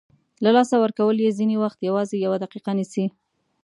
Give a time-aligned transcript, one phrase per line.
[0.43, 3.05] له لاسه ورکول یې ځینې وخت یوازې یوه دقیقه نیسي.